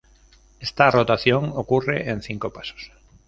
Esta 0.59 0.89
rotación 0.89 1.51
ocurre 1.53 2.09
en 2.09 2.23
cinco 2.23 2.51
pasos. 2.51 2.89